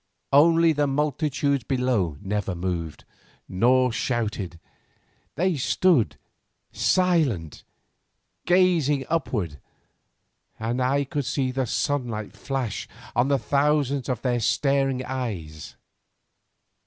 Only 0.33 0.73
the 0.73 0.87
multitudes 0.87 1.63
below 1.63 2.17
never 2.21 2.55
moved, 2.55 3.03
nor 3.47 3.91
shouted. 3.91 4.59
They 5.35 5.57
stood 5.57 6.15
silent 6.71 7.61
gazing 8.45 9.05
upward, 9.11 9.59
and 10.59 10.81
I 10.81 11.03
could 11.03 11.25
see 11.25 11.51
the 11.51 11.67
sunlight 11.67 12.35
flash 12.35 12.87
on 13.15 13.27
the 13.27 13.37
thousands 13.37 14.09
of 14.09 14.23
their 14.23 14.39
staring 14.39 15.05
eyes. 15.05 15.75